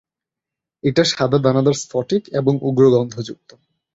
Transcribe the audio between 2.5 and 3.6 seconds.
উগ্র গন্ধযুক্ত।